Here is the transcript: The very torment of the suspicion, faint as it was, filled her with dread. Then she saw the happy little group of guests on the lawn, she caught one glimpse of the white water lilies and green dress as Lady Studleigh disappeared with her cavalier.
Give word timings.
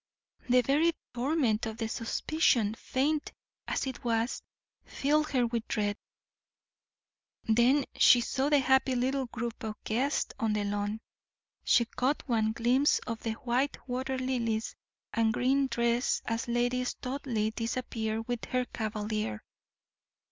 The 0.49 0.61
very 0.63 0.93
torment 1.13 1.67
of 1.67 1.77
the 1.77 1.87
suspicion, 1.87 2.73
faint 2.73 3.33
as 3.67 3.85
it 3.85 4.03
was, 4.03 4.41
filled 4.83 5.29
her 5.29 5.45
with 5.45 5.67
dread. 5.67 5.95
Then 7.43 7.85
she 7.95 8.19
saw 8.19 8.49
the 8.49 8.57
happy 8.61 8.95
little 8.95 9.27
group 9.27 9.61
of 9.61 9.75
guests 9.83 10.33
on 10.39 10.53
the 10.53 10.63
lawn, 10.63 11.01
she 11.63 11.85
caught 11.85 12.27
one 12.27 12.51
glimpse 12.51 12.97
of 13.05 13.21
the 13.21 13.33
white 13.33 13.77
water 13.87 14.17
lilies 14.17 14.75
and 15.13 15.35
green 15.35 15.67
dress 15.67 16.23
as 16.25 16.47
Lady 16.47 16.83
Studleigh 16.83 17.51
disappeared 17.51 18.27
with 18.27 18.43
her 18.45 18.65
cavalier. 18.65 19.43